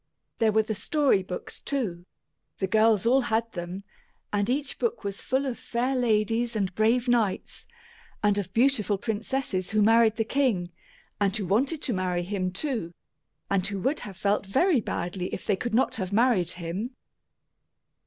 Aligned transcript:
There 0.39 0.51
were 0.51 0.63
the 0.63 0.73
story 0.73 1.21
books, 1.21 1.61
too. 1.61 2.07
The 2.57 2.65
girls 2.65 3.05
all 3.05 3.21
had 3.21 3.51
them, 3.51 3.83
and 4.33 4.49
each 4.49 4.79
book 4.79 5.03
was 5.03 5.21
full 5.21 5.45
of 5.45 5.59
fair 5.59 5.95
ladies 5.95 6.55
and 6.55 6.73
brave 6.73 7.07
knights, 7.07 7.67
and 8.23 8.39
of 8.39 8.51
beautiful 8.51 8.97
princesses 8.97 9.69
who 9.69 9.83
married 9.83 10.15
the 10.15 10.23
king 10.25 10.71
and 11.19 11.37
who 11.37 11.45
wanted 11.45 11.83
to 11.83 11.93
marry 11.93 12.23
him, 12.23 12.49
too, 12.51 12.95
and 13.47 13.67
who 13.67 13.79
would 13.81 13.99
have 13.99 14.17
felt 14.17 14.47
very 14.47 14.81
badly 14.81 15.31
if 15.35 15.45
they 15.45 15.55
could 15.55 15.75
not 15.75 15.97
have 15.97 16.11
married 16.11 16.53
him! 16.53 16.95